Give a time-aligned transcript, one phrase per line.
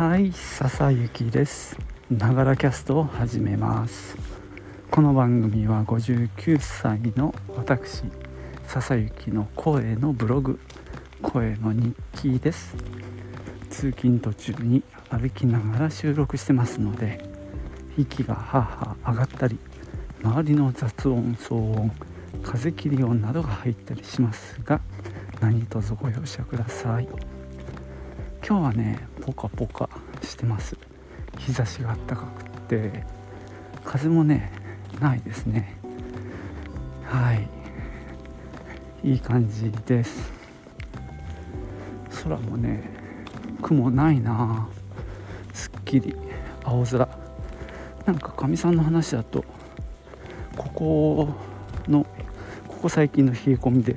[0.00, 1.76] はい笹雪です。
[2.10, 4.16] ながらキャストを始めます。
[4.90, 8.04] この番組は59歳の私
[8.66, 10.58] 笹雪の声のブログ
[11.20, 12.74] 声の日記です。
[13.68, 17.22] 通勤途中に歩きながら収録してますので
[17.98, 19.58] 息がはは上がったり
[20.22, 21.92] 周りの雑音騒音
[22.42, 24.80] 風切り音などが入ったりしますが
[25.42, 27.39] 何卒ご容赦ください。
[28.50, 29.88] 今日はねポカポカ
[30.24, 30.76] してます。
[31.38, 33.04] 日差しがあったかくって。
[33.84, 34.50] 風もね
[34.98, 35.76] ないですね。
[37.04, 37.48] はい。
[39.04, 40.32] いい感じです。
[42.24, 42.82] 空もね
[43.62, 44.68] 雲ないな。
[45.54, 46.16] すっきり。
[46.64, 47.08] 青空。
[48.04, 49.44] なんかかみさんの話だと
[50.56, 51.28] ここ
[51.86, 52.04] の
[52.66, 53.94] ここ最近の冷え込みで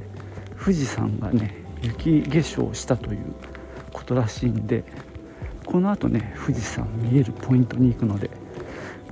[0.64, 3.34] 富士山がね雪化粧したという
[4.04, 4.84] ことらしいんで
[5.66, 8.30] このあとね富士山見えるポイントに行くので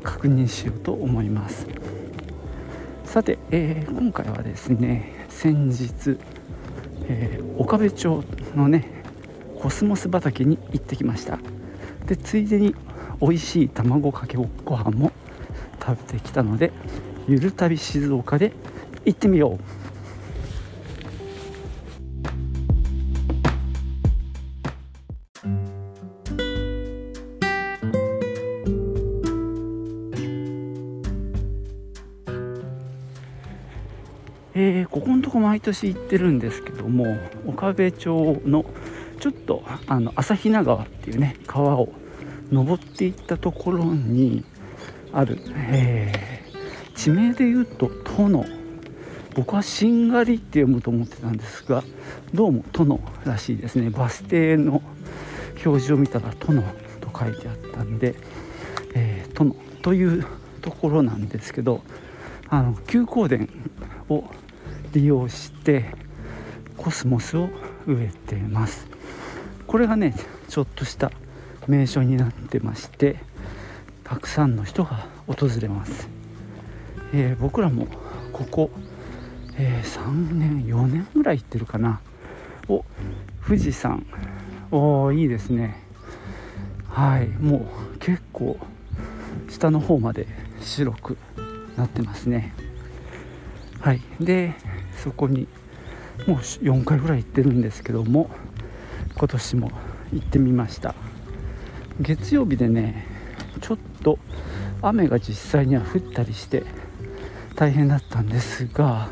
[0.03, 1.65] 確認しようと思います。
[3.05, 6.17] さて、えー、今回はですね先日、
[7.07, 8.23] えー、岡部町
[8.55, 9.03] のね
[9.59, 11.39] コスモス畑に行ってきました。
[12.05, 12.75] でついでに
[13.21, 15.11] 美味しい卵かけご飯も
[15.79, 16.71] 食べてきたので
[17.27, 18.51] ゆる旅静岡で
[19.05, 19.80] 行ってみよう。
[35.61, 37.05] 毎年行ってるんですけども
[37.45, 38.65] 岡部町の
[39.19, 41.89] ちょっとあの朝比奈川っていうね川を
[42.51, 44.43] 登っていったところに
[45.13, 48.43] ある、えー、地名で言うと殿。
[49.33, 51.85] 僕はしんがりって読むと思ってたんですが
[52.33, 53.89] どうも殿らしいですね。
[53.89, 54.81] バス停の
[55.63, 56.63] 表示を見たら殿
[56.99, 58.15] と書いてあったんで、
[58.93, 60.25] えー、殿という
[60.61, 61.81] ところなんですけど
[62.49, 63.37] あの休耕田
[64.09, 64.25] を
[64.93, 65.85] 利用して
[66.77, 67.49] コスモスを
[67.87, 68.87] 植えてます。
[69.67, 70.15] これがね
[70.49, 71.11] ちょっとした
[71.67, 73.17] 名所になってまして
[74.03, 76.09] たくさんの人が訪れます、
[77.13, 77.87] えー、僕らも
[78.33, 78.69] ここ、
[79.57, 82.01] えー、3年4年ぐらい行ってるかな？
[82.67, 82.83] お
[83.45, 84.05] 富士山。
[84.71, 85.75] おいいですね。
[86.87, 87.65] はいも
[87.95, 88.57] う結構
[89.49, 90.27] 下の方まで
[90.59, 91.17] 白く
[91.77, 92.53] なってますね。
[93.79, 94.53] はいで
[95.03, 95.47] そこに
[96.27, 98.29] もう4回ぐらい行ってるんですけども
[99.17, 99.71] 今年も
[100.13, 100.95] 行ってみました。
[101.99, 103.05] 月曜日でね
[103.61, 104.17] ちょっと
[104.81, 106.63] 雨が実際には降ったりして
[107.55, 109.09] 大変だったんですが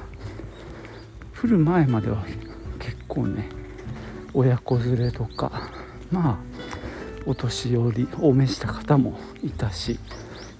[1.39, 2.25] 降る前までは
[2.79, 3.49] 結構ね
[4.33, 5.69] 親子連れとか
[6.11, 6.37] まあ
[7.25, 9.99] お年寄りお召した方もいたし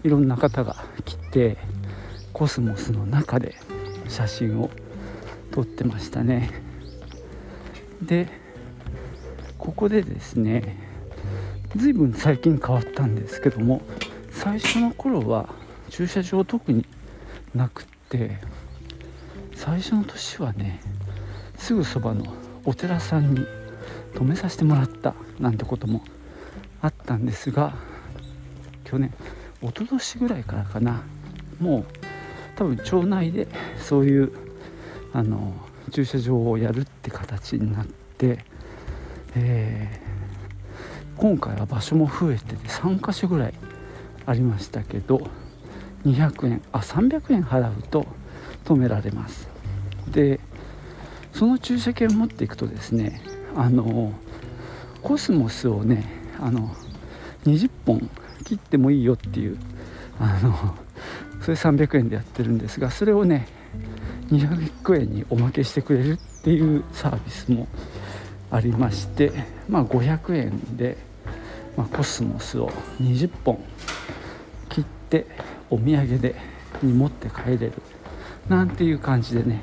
[0.04, 0.76] いろんな方が
[1.06, 1.58] 来て
[2.34, 3.56] コスモスの中で
[4.08, 4.70] 写真を
[5.52, 6.50] 撮ってましたね。
[8.02, 8.28] で
[9.58, 10.78] ここでですね
[11.76, 13.82] 随分最近変わったんですけども
[14.32, 15.50] 最初の頃は
[15.90, 16.86] 駐車場特に
[17.54, 18.38] なくって
[19.54, 20.82] 最初の年はね
[21.58, 22.26] すぐそばの
[22.66, 23.46] お寺さんに
[24.16, 26.02] 泊めさせてもらったなんてことも
[26.82, 27.74] あったんですが
[28.86, 29.14] 去年
[29.62, 31.04] 一昨年ぐらいからかな
[31.60, 31.86] もう
[32.56, 34.49] 多分町内でそういう
[35.14, 35.54] あの
[35.92, 37.86] 駐車場をやるって形になっ
[38.18, 38.46] て、
[39.36, 43.54] えー、今回は場所も増えてて3か所ぐらい
[44.26, 45.22] ありましたけど
[46.06, 48.06] 200円あ300円払うと
[48.66, 49.50] 止められます。
[50.12, 50.40] で
[51.34, 53.22] その駐車券を持っていくとですね
[53.56, 54.14] あの
[55.02, 56.06] コスモスをね
[56.40, 56.76] あの
[57.46, 58.10] 20本
[58.44, 59.58] 切ってもいいよっていう
[60.20, 60.76] あの
[61.42, 63.48] それ300円でやってるんですがそれをね
[64.32, 67.68] 200円におまけしてくれるっていうサービスも
[68.52, 69.32] ありまして
[69.68, 70.98] まあ500円で、
[71.76, 72.70] まあ、コスモスを
[73.02, 73.64] 20本
[74.70, 75.28] 切って
[75.70, 76.36] お土産で
[76.82, 77.74] に持って帰れる
[78.48, 79.62] なんていう感じでね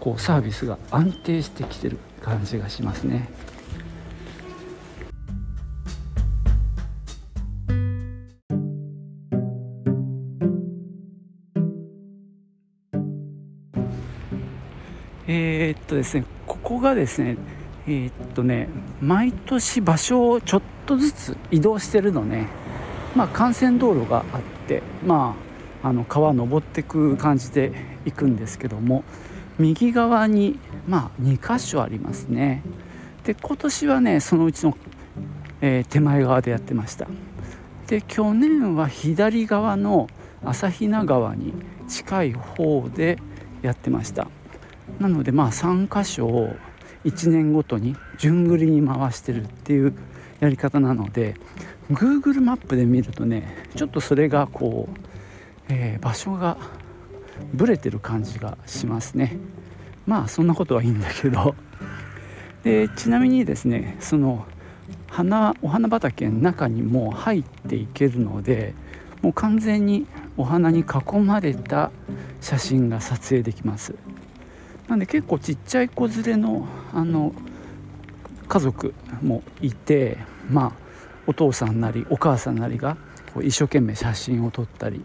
[0.00, 3.28] こうサービスが安定してきてる感じがしますね。
[15.92, 17.36] とですねここがですね
[17.86, 18.68] えー、っとね
[19.00, 22.48] 毎年場所をちょっとずつ移動してるのね。
[23.14, 25.36] まあ幹線道路があってま
[25.82, 27.72] ああの川登ってく感じで
[28.06, 29.04] 行くんですけども
[29.58, 30.58] 右側に
[30.88, 32.62] まあ2箇所ありますね。
[33.24, 34.76] で今年はねそのうちの
[35.64, 37.06] えー、手前側でやってました。
[37.86, 40.08] で去年は左側の
[40.44, 41.52] 朝比奈川に
[41.86, 43.18] 近い方で
[43.60, 44.26] やってました。
[45.02, 46.54] なのでまあ3箇所を
[47.04, 49.94] 1年ごとに順繰りに回してるっていう
[50.40, 51.34] やり方なので
[51.90, 54.98] Google マップで見るとねちょっとそれがこう、
[55.68, 56.56] えー、場所が
[57.52, 59.36] ブレてる感じがしますね。
[60.06, 61.54] まあそんなことはいいんだけど。
[62.62, 64.46] でちなみにですねその
[65.08, 68.74] 花お花畑の中にも入っていけるので
[69.20, 70.06] もう完全に
[70.36, 71.90] お花に囲まれた
[72.40, 73.94] 写真が撮影できます。
[74.88, 77.32] なんで結構ちっちゃい子連れのあの
[78.48, 80.18] 家族もいて
[80.50, 80.72] まあ
[81.26, 82.96] お父さんなりお母さんなりが
[83.32, 85.02] こう一生懸命写真を撮ったり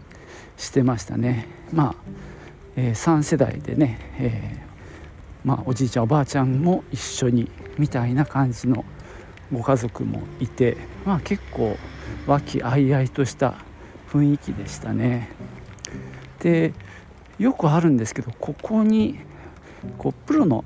[0.56, 1.48] してましたね。
[1.72, 1.94] まあ、
[2.76, 8.84] えー、3世代でね、えー、まあ、おじいちゃんおばあちゃんも一緒にみたいな感じの
[9.52, 10.76] ご家族もいて、
[11.06, 11.76] まあ、結構
[12.26, 13.54] 和気あいあいとした
[14.10, 15.30] 雰囲気でしたね。
[16.40, 16.72] で
[17.38, 19.18] よくあるんですけどここに
[19.98, 20.64] こうプロの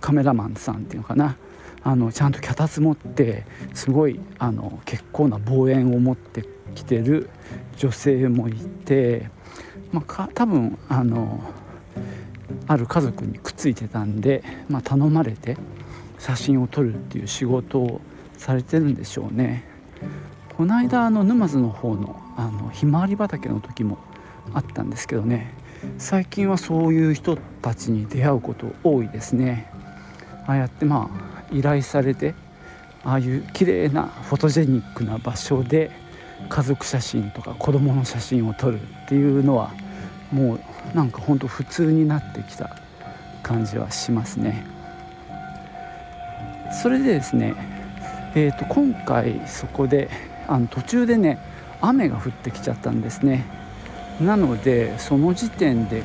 [0.00, 1.36] カメラマンさんっていうのかな
[1.82, 3.44] あのちゃんと脚立持って
[3.74, 6.44] すごいあの結構な望遠を持って
[6.74, 7.30] きてる
[7.76, 9.30] 女性もいて、
[9.92, 11.40] まあ、多分あの
[12.66, 15.56] ある家族にくっついてたんで、まあ、頼まれて
[16.18, 18.00] 写真を撮るっていう仕事を
[18.36, 19.64] されてるんでしょうね。
[20.56, 23.98] この間あの沼津の方のあのひまわり畑の時も
[24.54, 25.52] あったんですけどね
[25.98, 29.70] 最近はそういう人たちに出会うこと多いですね。
[30.46, 32.34] ああやってまあ依頼されて
[33.04, 35.90] ああいう綺麗なフォトジェニックな場所で
[36.48, 39.72] 家族写真とか子供の写真を撮るっていうのは
[40.32, 40.60] もう
[40.94, 42.76] なんかほんと普通になってきた
[43.42, 44.66] 感じはしますね。
[46.82, 47.54] それでですね
[48.34, 50.10] えーと今回そこで
[50.46, 51.38] あの途中でね
[51.80, 53.44] 雨が降ってきちゃったんですね。
[54.20, 56.02] なのでその時点で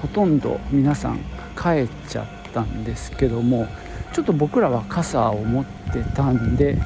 [0.00, 1.18] ほとんど皆さん
[1.56, 3.66] 帰っちゃったんですけども
[4.12, 6.78] ちょっと僕らは傘を持ってたんで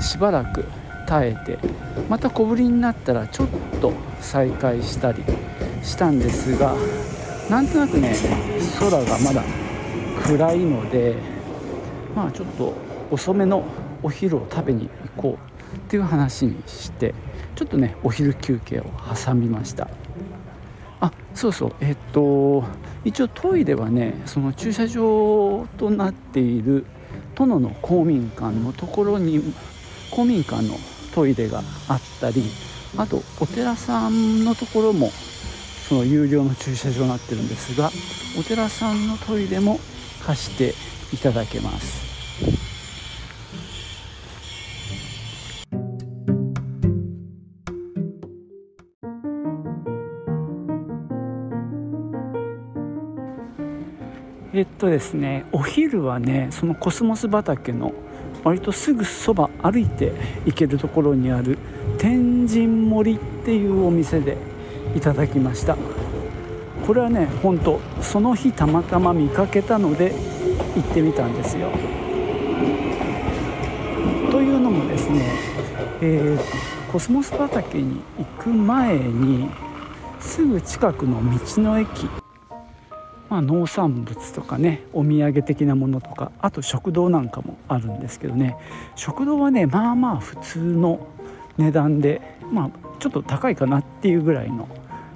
[0.00, 0.64] しばらく
[1.06, 1.58] 耐えて
[2.08, 3.48] また小降りになったらちょっ
[3.80, 5.22] と再開したり
[5.82, 6.74] したんですが
[7.48, 8.14] なんとなくね
[8.78, 9.42] 空がまだ
[10.24, 11.14] 暗いので
[12.14, 12.74] まあちょっと
[13.10, 13.64] 遅めの
[14.02, 15.38] お昼を食べに行こ
[15.74, 17.14] うっていう話にして
[17.54, 18.84] ちょっとねお昼休憩を
[19.24, 19.88] 挟みました。
[21.00, 21.72] あそうそう。
[21.80, 22.64] えっと
[23.04, 26.86] 一応トイレはねその駐車場となっている
[27.34, 29.54] 殿の公民館のところに
[30.10, 30.74] 公民館の
[31.14, 32.42] トイレがあったり
[32.96, 35.10] あとお寺さんのところも
[35.88, 37.90] その有料の駐車場になってるんですが
[38.38, 39.78] お寺さんのトイレも
[40.24, 40.74] 貸して
[41.14, 42.05] いただけます。
[54.76, 57.92] とですねお昼はねそのコスモス畑の
[58.44, 60.12] 割とすぐそば歩いて
[60.44, 61.58] 行けるところにある
[61.98, 64.36] 天神森っていうお店で
[64.94, 65.76] いただきました。
[66.86, 70.12] これはねほんとその日たまたま見かけたので
[70.76, 71.70] 行ってみたんですよ。
[74.30, 75.22] というのもですね、
[76.00, 79.50] えー、コスモス畑に行く前に
[80.20, 82.08] すぐ近くの道の駅
[83.36, 88.56] まあ、農産物とかねお土産的なものとかあと食堂なんかもあるんですけどね。
[88.94, 91.06] 食堂はねまあまあ普通の
[91.58, 94.66] 値段でまあちょっと高いかなっていうぐらいの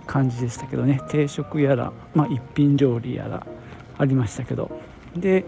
[0.07, 1.01] 感じでしたけどね。
[1.09, 3.47] 定食やら、まあ、一品料理やら
[3.97, 4.71] ありましたけど。
[5.17, 5.47] で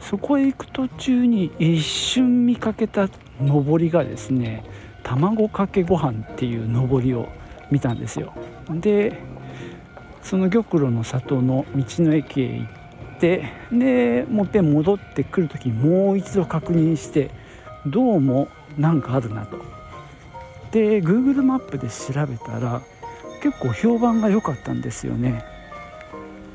[0.00, 3.08] そこへ行く途中に一瞬見かけた
[3.40, 4.64] 上りがですね
[5.04, 7.28] 卵かけご飯っていう上りを
[7.70, 8.32] 見たんですよ。
[8.68, 9.22] で
[10.24, 17.30] その玉露の里の道の駅へ行ってでもっぺん戻ってくる時にもう一度確認して
[17.86, 19.58] どうも何かあるなと。
[20.72, 22.82] で Google マップで調べたら
[23.42, 25.44] 結構評判が良かったんですよね。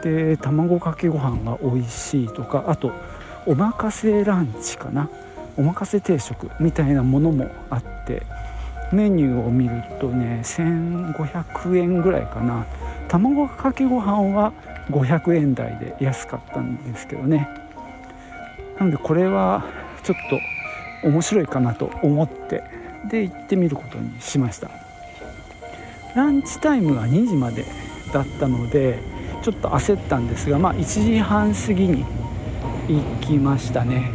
[0.01, 2.91] で卵かけご飯が美味しいとかあと
[3.45, 5.09] おまかせランチかな。
[5.57, 8.23] おまかせ定食みたいなものもあって
[8.91, 12.65] メニューを見るとね1500円ぐらいかな。
[13.09, 14.53] 卵かけご飯は
[14.89, 17.47] 500円台で安かったんですけどね。
[18.77, 19.65] なのでこれは
[20.03, 20.17] ちょっ
[21.01, 22.63] と面白いかなと思って
[23.09, 24.69] で行ってみることにしました。
[26.15, 27.65] ランチタイムが2時まで
[28.13, 28.99] だったので
[29.41, 32.05] ちょっと焦ったんですがまあ1時半過ぎに
[32.87, 34.11] 行きましたね。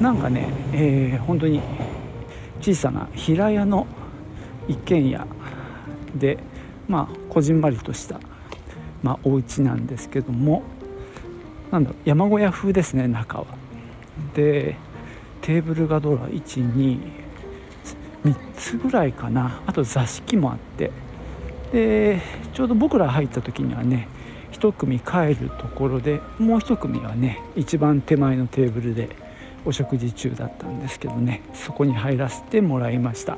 [0.00, 1.60] なんかね、えー、本当に
[2.60, 3.86] 小さな平屋の
[4.68, 5.26] 一軒家
[6.14, 6.38] で
[6.88, 8.20] まあこじんまりとした、
[9.02, 10.62] まあ、お家なんですけども
[11.70, 13.46] なんだろう山小屋風ですね中は。
[14.34, 14.76] で
[15.40, 17.00] テーブルがどうだ123
[18.56, 19.60] つぐらいかな。
[19.66, 20.90] あと座敷もあって。
[21.72, 22.20] で
[22.52, 24.06] ちょうど僕ら入った時にはね
[24.52, 29.08] 1組帰るところでもう1組はね一番手前のテーブルで
[29.64, 33.36] お食事中だったんですけどねそこに入らせてもらいました。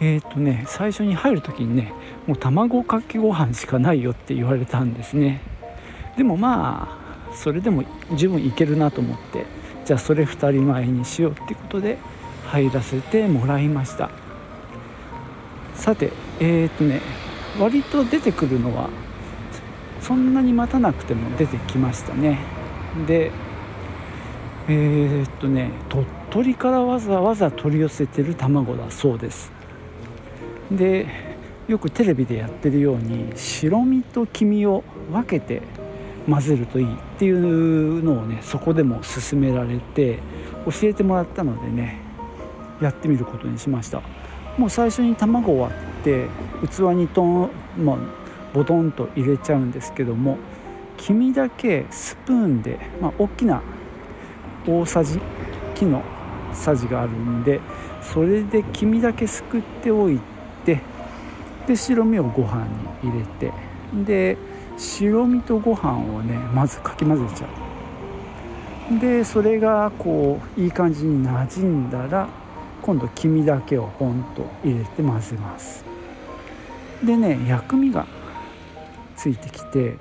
[0.00, 1.92] えっ、ー、とね最初に入る時にね
[2.26, 5.40] もう卵かけご飯しかないよって言われたんですね。
[6.16, 6.98] でもま
[7.30, 7.84] あそれでも
[8.16, 9.44] 十分いけるなと思って
[9.84, 11.98] じゃあそれ2人前にしようってことで
[12.46, 14.10] 入らせてもらいました。
[15.74, 17.00] さてえっ、ー、とね
[17.58, 18.88] 割と出てくるのは
[20.00, 22.38] そんなに待たなくても出てきましたね。
[23.06, 23.30] で
[24.68, 29.59] えー、っとね鳥取からわざわざ取り寄せてる卵だそうです。
[30.70, 31.06] で
[31.68, 35.62] よくテレビでやってるように白身と黄身を分けて
[36.28, 40.18] 混ぜるといいっていうのをねそこでも勧められて
[40.66, 42.00] 教えてもらったのでね
[42.80, 44.02] やってみることにしました。
[44.58, 46.26] もう最初に卵を割って
[46.66, 47.96] 器にとん、まあ、
[48.52, 50.38] ボトンと入れちゃうんですけども
[50.96, 53.62] 黄身だけスプーンで、まあ、大きな
[54.66, 55.20] 大さじ
[55.76, 56.02] 木の
[56.52, 57.60] さじがあるんで
[58.02, 60.39] それで黄身だけすくっておいて
[61.70, 62.66] で白身をご飯
[63.02, 63.52] に入れて
[64.04, 64.36] で
[64.76, 68.98] 白身とご飯をねまずかき混ぜちゃう。
[68.98, 72.28] でそれがこういい感じに馴染んだら
[72.82, 75.84] 今度黄身だけをポンと入れて混ぜます。
[77.04, 78.04] でね薬味が
[79.14, 79.96] ついてきて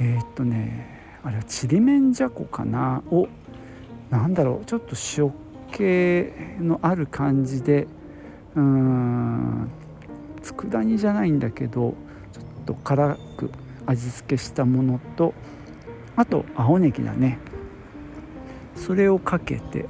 [0.00, 3.02] えー、っとねあれはちりめんじゃこかな？
[3.10, 3.28] を
[4.08, 5.30] なんだろうちょっと塩
[5.70, 7.88] 気のある感じで
[8.56, 9.70] うーん
[10.52, 11.94] 佃煮じゃないんだけど
[12.32, 13.50] ちょっと辛く
[13.86, 15.34] 味付けしたものと
[16.16, 17.38] あと青ネギだね。
[18.76, 19.86] それをかけて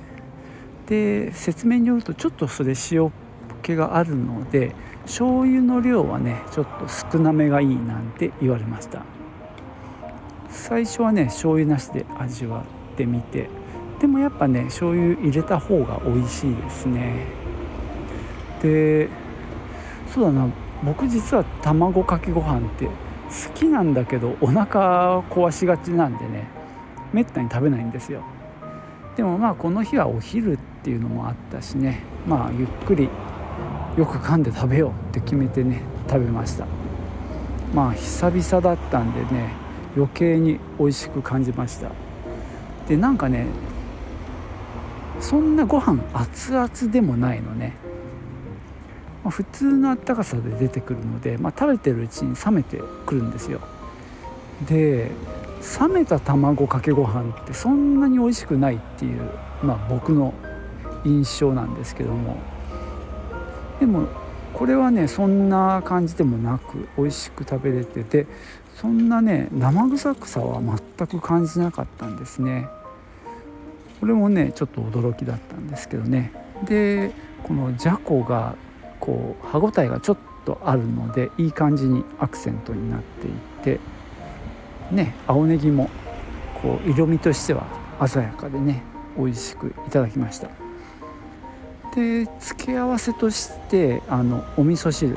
[0.87, 3.11] で説明によるとちょっとそれ塩っ
[3.65, 9.03] 気があるので醤油の量はねちょっと少なめがいいなんて言われました。
[10.51, 13.49] 最初はね醤油なしで味わってみて
[14.01, 17.27] でもやっぱね醤油入れた方が美味しいですね。
[18.63, 19.09] で
[20.15, 20.49] そうだな。
[20.85, 22.93] 僕実は卵かけご飯って好
[23.53, 26.47] きなんだけどお腹壊しがちなんでね。
[27.13, 28.23] めったに食べないんですよ。
[29.17, 32.03] でもまあこの日はお昼っていうのもあったしね。
[32.29, 33.09] まあゆっくり
[33.97, 36.67] よく噛んで食べようって決めてね食べました。
[37.75, 39.53] まあ久々だったんでね
[39.97, 41.91] 余計に美味しく感じました。
[42.89, 43.47] でなんかね
[45.19, 47.75] そんなご飯熱々でもないのね、
[49.25, 53.61] まあ、普通のあったかさで出てくるので、まあ、食べてるうちに冷めてくるんですよ。
[54.69, 55.11] で
[55.81, 59.23] 冷めた卵かけご飯ってそんなに美味しくないっていう、
[59.63, 60.35] まあ、僕の
[61.05, 62.37] 印象なんですけども。
[63.81, 64.07] でも
[64.53, 68.27] これはねそんな感じでもなく美味しく食べれてて
[68.77, 72.69] そんなね生臭さは全く感じなかったんですね。
[74.01, 76.33] これもねちょっと驚きだったんですけどね。
[76.65, 77.11] で
[77.43, 78.55] このじゃこが
[79.05, 83.31] こう歯ごたえがちょっとあるのでいい感じにアクセントになってい
[83.63, 83.81] て
[84.91, 85.91] ね青ネギも
[86.63, 87.67] こう色味としては
[88.07, 88.83] 鮮やかでね
[89.17, 90.49] 美味しくいただきました。
[91.95, 95.17] で付け合わせとしてあのお味噌汁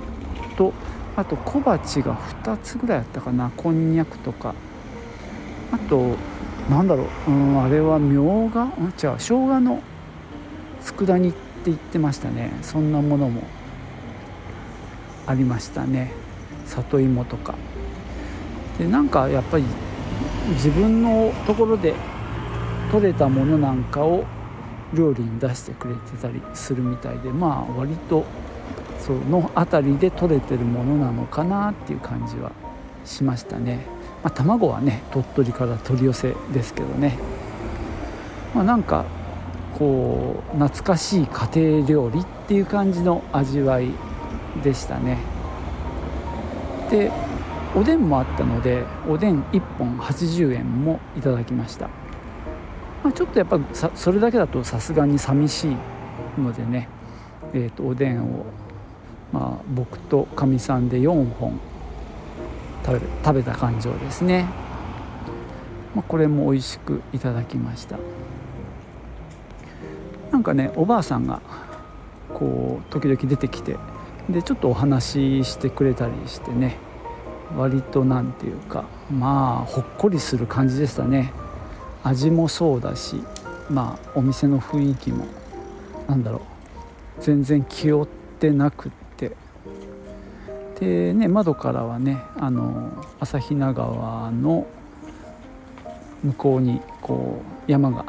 [0.58, 0.74] と
[1.16, 4.54] あと小鉢が2つぐらいあったかなこんにゃくとか。
[5.72, 6.16] あと
[6.70, 8.66] なんだろう、うん、あれはみょうが？
[8.80, 9.82] 違う生姜の
[10.82, 12.52] 佃煮って言ってましたね。
[12.62, 13.42] そんなものも
[15.28, 16.12] ありましたね。
[16.66, 17.56] 里芋とか。
[18.80, 19.64] でなんかやっぱり
[20.54, 21.94] 自分のところで
[22.92, 24.24] 取れたものなんかを
[24.94, 28.24] 料理に出してくれてたりするみたいでまあ割と
[29.00, 32.52] その辺りで取れてるものなのかなっていう感じは
[33.06, 33.86] しましたね、
[34.24, 37.18] まあ、卵はね鳥取から取り寄せですけどね、
[38.54, 39.06] まあ、なんか
[39.78, 43.92] こう懐かしい家庭料理っていう感じの味わい
[44.64, 45.18] でしたね。
[46.90, 47.12] で
[47.76, 51.88] おでんもあったのでおでん1本80円もいただきました、
[53.04, 53.60] まあ、ちょっとやっぱ
[53.94, 56.88] それだけだとさすがに寂しいのでね、
[57.54, 58.46] えー、とおでんを、
[59.34, 61.60] まあ、僕とかみさんで4本
[62.86, 64.46] 食べ食べた感情ですね、
[65.94, 67.98] まあ、これも美味しくいただきました。
[70.32, 71.42] なんかねおばあさんが
[72.34, 73.78] こう時々出てきて
[74.30, 76.78] でちょっとお話ししてくれたりしてね。
[77.58, 81.32] 割と何て言うかまあほっこりする感じでしたね。
[82.04, 83.24] 味もそうだし
[83.70, 85.26] まあお店の雰囲気も
[86.08, 86.40] 何だろ
[87.20, 87.22] う。
[87.22, 88.08] 全然気負っ
[88.40, 89.32] てなくって。
[90.80, 94.68] でね窓からはねあの朝比奈川の
[96.24, 98.06] 向こうにこう山が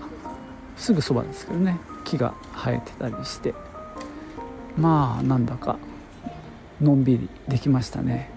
[0.77, 3.55] すぐそばですけどね木が生えてたりして。
[4.77, 5.77] まあなんだか
[6.81, 8.31] のんびりできましたね。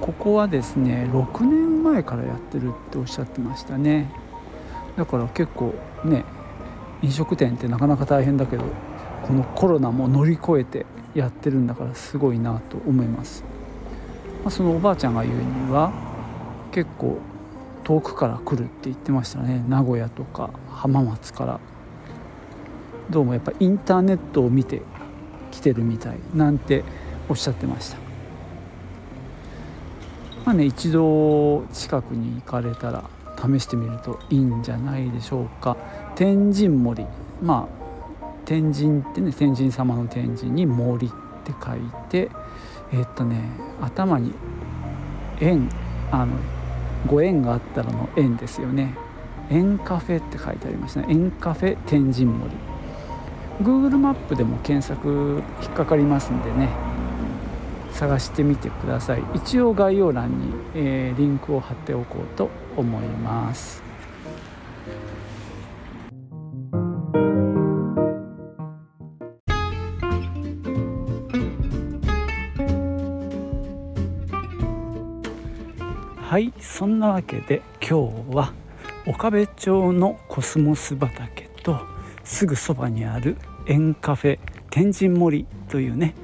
[0.00, 4.10] ここはですね6年前からやってるっておっしゃってましたね。
[4.96, 6.24] だから結構ね
[7.02, 8.64] 飲食店ってなかなか大変だけど
[9.26, 13.44] このコロナも乗り越えてやってるんだからすごいなと思います、
[14.42, 15.92] まあ、そのおばあちゃんが言うには
[16.72, 17.18] 結構
[17.84, 19.64] 遠くから来るって言ってましたね。
[19.68, 21.60] 名古屋とか浜松から。
[23.10, 24.82] どうもやっぱインターネットを見て
[25.50, 26.84] 来てるみたいなんて
[27.28, 27.98] おっしゃってました。
[30.44, 33.04] まあね一度近くに行かれたら
[33.36, 35.76] 試してみるといいんじゃないでしょうか。
[36.14, 37.06] 天神森。
[37.42, 37.80] まあ
[38.44, 41.10] 天神ってね天神様の天神に森っ
[41.44, 42.30] て書いて
[42.92, 43.42] えっとね
[43.80, 44.32] 頭に
[45.40, 45.68] 縁
[46.10, 46.36] あの
[47.06, 48.94] ご縁があったらの縁ですよね。
[49.50, 51.06] 縁カフェって書いてありましたね。
[51.10, 52.69] 縁カフェ天神森。
[53.60, 56.68] Google マップでも検索引っかかりますんでね。
[57.92, 59.22] 探してみてください。
[59.34, 63.82] 一応概要欄に、えー、リンクを貼っておこうと思います。
[76.18, 78.52] はいそんなわけで今日は
[79.04, 81.80] 岡部町のコスモス畑と
[82.22, 84.38] すぐそばにある円カフェ
[84.70, 86.14] 天神森というね、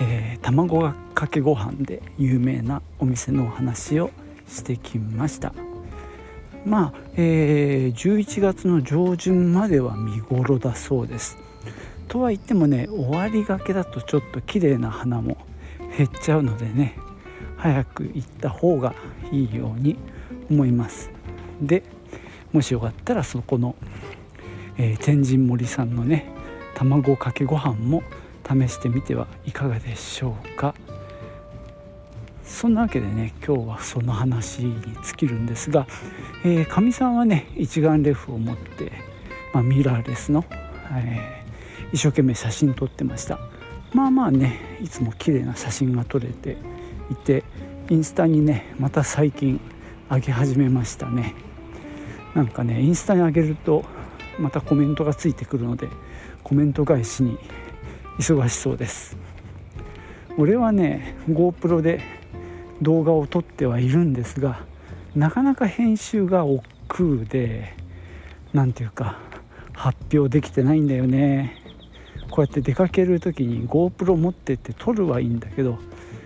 [0.00, 4.10] えー、卵かけご飯で有名なお店のお話を
[4.48, 5.52] してきました。
[6.64, 11.38] まあ、えー、11月の上旬までは見頃だそうです。
[12.08, 15.36] とは言ってもね終わりがけだとちょっと綺麗な花も
[15.96, 16.96] 減っちゃうのでね
[17.56, 18.94] 早く行った方が
[19.30, 19.96] いいように
[20.50, 21.10] 思います。
[21.60, 21.82] で
[22.52, 23.76] もしよかったらそこの、
[24.78, 26.37] えー、天神森さんのね
[26.78, 28.04] 卵かけご飯も
[28.46, 30.76] 試してみてはいかがでしょうか。
[32.44, 35.90] そんなわけでね今日はその話に尽きるんですがか
[36.44, 38.92] み、えー、さんはね一眼レフを持って、
[39.52, 40.44] まあ、ミラーレスの、
[40.92, 43.40] えー、一生懸命写真撮ってました。
[43.92, 46.56] まあまあねいつも綺麗な写真が撮れて
[47.10, 47.42] いて
[47.90, 49.60] インスタにねまた最近
[50.10, 51.34] 上げ始めましたね。
[52.34, 53.84] なんかねインスタに上げると
[54.38, 55.88] またコメントがついてくるので
[56.48, 57.36] コメント返しに
[58.18, 59.18] 忙しそうです。
[60.38, 62.00] 俺はね GoPro で
[62.80, 64.64] 動画を撮ってはいるんですが
[65.14, 67.74] なかなか編集が億劫で
[68.54, 69.18] 何ていうか
[69.74, 71.62] 発表できてないんだよね。
[72.30, 75.78] こうやって出かける時に GoPro 持ってって撮るはいいんだけど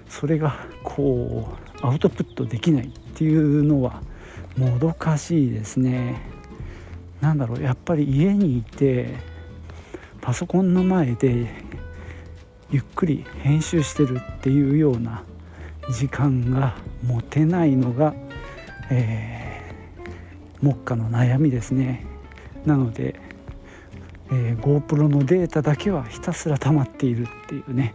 [0.08, 0.54] それが
[0.84, 4.02] こうアウトプットできないっていうのは
[4.56, 6.20] もどかしいですね。
[7.20, 9.31] 何だろうやっぱり家にいて
[10.22, 11.52] パソコンの前で
[12.70, 15.24] ゆっくり編集してるっていうような
[15.90, 18.14] 時間が持てないのが、
[18.88, 22.06] えー、目下の悩みですね。
[22.64, 23.16] なので、
[24.30, 27.92] えー、GoPro のデータだけはひたすら溜まっているっていうね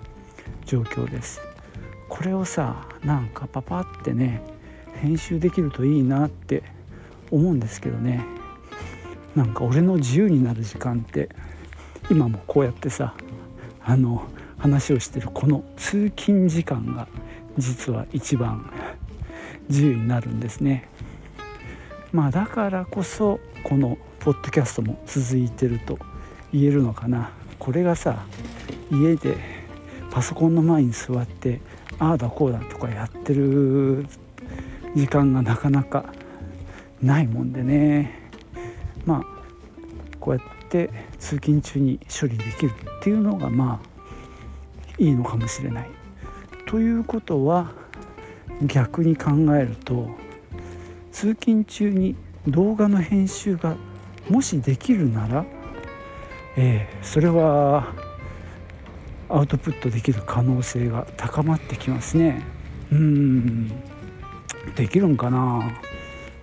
[0.66, 1.40] 状況です。
[2.10, 4.42] これをさなんかパパってね
[4.96, 6.64] 編集できるといいなって
[7.32, 8.26] 思うんですけどね。
[9.34, 11.30] なんか俺の自由になる時間って
[12.10, 13.14] 今もこうやってさ
[13.84, 17.08] あの話をしてるこの通勤時間が
[17.58, 18.72] 実は一番
[19.70, 20.90] 自由になるんですね。
[22.12, 26.00] まあだからこそこのポッドキャストも続いてると
[26.54, 27.32] 言えるのかな。
[27.60, 28.24] これがさ
[28.92, 29.38] 家で
[30.12, 31.60] パソコンの前に座って
[32.00, 34.06] ああだこうだとかやってる
[34.96, 36.06] 時間がなかなか
[37.02, 38.32] ないもんでね。
[39.06, 39.24] まあ
[40.20, 43.88] こうやってって通勤中に処理できるっていうのがまあ
[44.98, 45.90] いいのかもしれない。
[46.66, 47.72] ということは
[48.64, 50.10] 逆に考えると
[51.12, 52.16] 通勤中に
[52.48, 53.78] 動画の編集が
[54.30, 55.46] もしできるなら、
[56.58, 57.94] えー、それは
[59.30, 62.44] アウトプットできる可能性が高まってきますね。
[62.92, 63.70] うん。
[64.76, 65.72] できるんかな。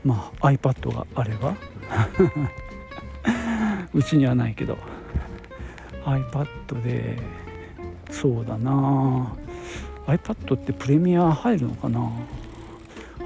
[0.04, 1.54] まあ iPad があれば。
[3.94, 4.76] うちにはないけど。
[6.04, 7.16] iPad で。
[8.10, 9.34] そうだな。
[10.06, 12.10] iPad ってプレミア入るのかな。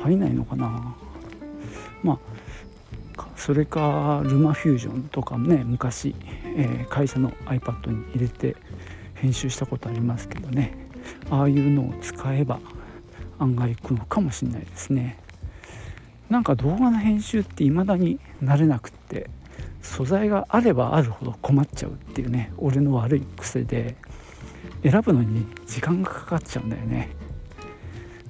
[0.03, 0.95] 入んないのかな。
[2.03, 2.19] まあ
[3.37, 6.15] それかルマフュージョンとかね昔、
[6.57, 8.57] えー、会社の iPad に入れて
[9.15, 10.89] 編集したことありますけどね。
[11.31, 12.61] ああいうのを使えば
[13.39, 15.19] 案外いくのかもしれないですね。
[16.31, 19.31] なんか動画の編集って未だに慣れなくって。
[19.83, 23.97] 素材があればあるほど困っちゃうっていうね俺の悪い癖で
[24.83, 27.11] 選ぶのに時間がかかっちゃうんだよね。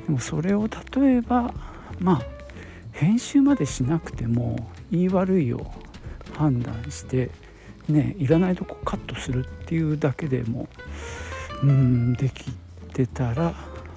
[0.07, 0.69] でもそれを
[1.01, 1.53] 例えば
[1.99, 2.23] まあ
[2.93, 5.71] 編集までしなくても言い悪いを
[6.35, 7.31] 判断して
[7.89, 10.69] ねいらないとこカットするっていうだけでも
[11.63, 12.51] うんでき
[12.93, 13.55] てたら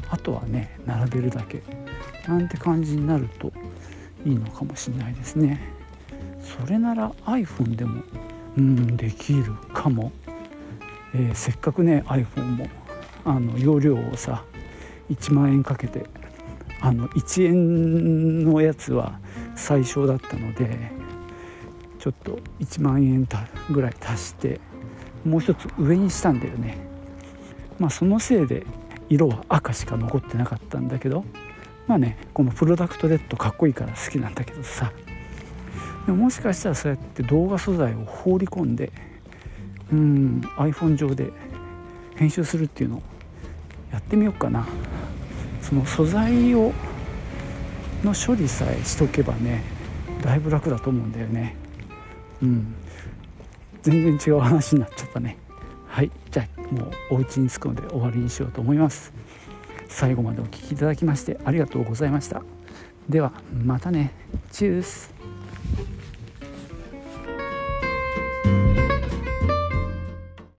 [0.10, 1.64] あとはね並べるだけ
[2.28, 3.52] なんて感じになると
[4.26, 5.71] いいのかもしれないですね。
[6.62, 8.04] それなら iPhone でも
[8.56, 10.12] うんできるかも、
[11.16, 12.70] えー、せっかくね iPhone も
[13.26, 14.44] あの容量をさ
[15.10, 16.06] 1万円かけて
[16.80, 19.20] あの1円のやつは
[19.56, 20.92] 最小だったので
[22.00, 23.28] ちょっと1万円
[23.72, 24.60] ぐらい足して
[25.26, 26.78] もう一つ上にしたんだよね。
[27.80, 28.66] まあそのせいで
[29.10, 31.26] 色は赤しか残ってなかったんだけど
[31.88, 34.92] まあねこのプロダクトレッドかっこいいから好きなんだけどさ。
[36.06, 38.92] でももしかしたらそうやって動画素材を放り込んで
[39.92, 41.32] うん iPhone 上で
[42.16, 43.04] 編集するっていうのを
[43.92, 44.68] やってみようかな。
[45.62, 46.72] その素材を
[48.04, 49.64] の処理さえしとけばね
[50.24, 51.56] だいぶ楽だと思うんだよね。
[52.42, 52.76] うん。
[53.82, 55.38] 全然違う話になっちゃったね。
[55.88, 56.12] はい。
[56.30, 59.14] じゃあもうお家に着くので終わりにしようと思います。
[59.88, 62.42] 最後までお聴きいただきましてありがとうございました。
[63.10, 64.14] ではまたね。
[64.52, 65.11] チュース。